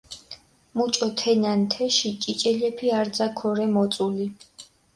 [0.77, 4.27] მუჭო თენან თეში ჭიჭელეფი არძა ქორე მოწული.